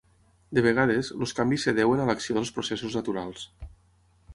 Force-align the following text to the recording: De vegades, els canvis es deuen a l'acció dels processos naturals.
De 0.57 0.63
vegades, 0.67 1.11
els 1.17 1.35
canvis 1.41 1.67
es 1.73 1.77
deuen 1.83 2.03
a 2.07 2.11
l'acció 2.11 2.39
dels 2.41 2.55
processos 2.59 3.01
naturals. 3.03 3.51